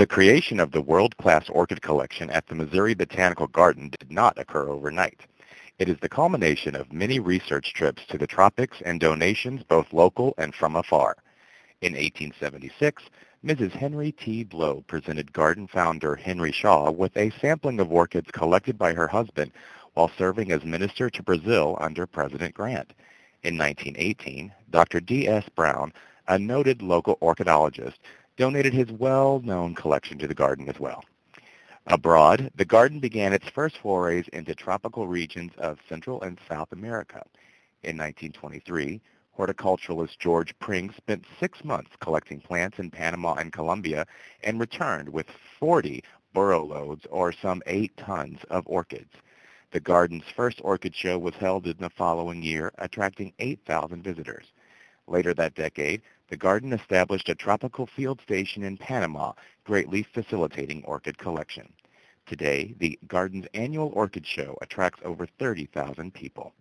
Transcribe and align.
The 0.00 0.06
creation 0.06 0.60
of 0.60 0.70
the 0.70 0.80
world-class 0.80 1.50
orchid 1.50 1.82
collection 1.82 2.30
at 2.30 2.46
the 2.46 2.54
Missouri 2.54 2.94
Botanical 2.94 3.46
Garden 3.48 3.90
did 3.90 4.10
not 4.10 4.38
occur 4.38 4.66
overnight. 4.66 5.26
It 5.78 5.90
is 5.90 5.98
the 5.98 6.08
culmination 6.08 6.74
of 6.74 6.90
many 6.90 7.20
research 7.20 7.74
trips 7.74 8.06
to 8.06 8.16
the 8.16 8.26
tropics 8.26 8.78
and 8.82 8.98
donations 8.98 9.62
both 9.62 9.92
local 9.92 10.32
and 10.38 10.54
from 10.54 10.74
afar. 10.74 11.16
In 11.82 11.92
1876, 11.92 13.02
Mrs. 13.44 13.72
Henry 13.72 14.10
T. 14.12 14.42
Blow 14.42 14.82
presented 14.86 15.34
garden 15.34 15.66
founder 15.66 16.16
Henry 16.16 16.50
Shaw 16.50 16.90
with 16.90 17.14
a 17.14 17.28
sampling 17.38 17.78
of 17.78 17.92
orchids 17.92 18.30
collected 18.30 18.78
by 18.78 18.94
her 18.94 19.08
husband 19.08 19.52
while 19.92 20.10
serving 20.16 20.50
as 20.50 20.64
minister 20.64 21.10
to 21.10 21.22
Brazil 21.22 21.76
under 21.78 22.06
President 22.06 22.54
Grant. 22.54 22.94
In 23.42 23.58
1918, 23.58 24.50
Dr. 24.70 25.00
D.S. 25.00 25.44
Brown, 25.54 25.92
a 26.26 26.38
noted 26.38 26.80
local 26.80 27.16
orchidologist, 27.20 27.98
donated 28.40 28.72
his 28.72 28.90
well-known 28.92 29.74
collection 29.74 30.16
to 30.16 30.26
the 30.26 30.32
garden 30.32 30.66
as 30.70 30.80
well. 30.80 31.04
Abroad, 31.88 32.50
the 32.54 32.64
garden 32.64 32.98
began 32.98 33.34
its 33.34 33.50
first 33.50 33.76
forays 33.76 34.24
into 34.32 34.54
tropical 34.54 35.06
regions 35.06 35.52
of 35.58 35.78
Central 35.86 36.22
and 36.22 36.38
South 36.48 36.72
America. 36.72 37.22
In 37.82 37.98
1923, 37.98 38.98
horticulturalist 39.38 40.18
George 40.18 40.58
Pring 40.58 40.90
spent 40.96 41.26
six 41.38 41.62
months 41.62 41.90
collecting 42.00 42.40
plants 42.40 42.78
in 42.78 42.90
Panama 42.90 43.34
and 43.34 43.52
Colombia 43.52 44.06
and 44.42 44.58
returned 44.58 45.10
with 45.10 45.26
40 45.58 46.02
burro 46.32 46.64
loads 46.64 47.04
or 47.10 47.32
some 47.32 47.60
eight 47.66 47.94
tons 47.98 48.38
of 48.48 48.62
orchids. 48.66 49.12
The 49.72 49.80
garden's 49.80 50.24
first 50.34 50.62
orchid 50.64 50.94
show 50.94 51.18
was 51.18 51.34
held 51.34 51.66
in 51.66 51.76
the 51.78 51.90
following 51.90 52.42
year, 52.42 52.72
attracting 52.78 53.34
8,000 53.38 54.02
visitors. 54.02 54.46
Later 55.10 55.34
that 55.34 55.56
decade, 55.56 56.02
the 56.28 56.36
garden 56.36 56.72
established 56.72 57.28
a 57.28 57.34
tropical 57.34 57.84
field 57.84 58.20
station 58.20 58.62
in 58.62 58.76
Panama, 58.76 59.32
greatly 59.64 60.04
facilitating 60.04 60.84
orchid 60.84 61.18
collection. 61.18 61.72
Today, 62.26 62.76
the 62.78 62.96
garden's 63.08 63.48
annual 63.52 63.90
orchid 63.92 64.24
show 64.24 64.56
attracts 64.62 65.00
over 65.04 65.26
30,000 65.26 66.14
people. 66.14 66.54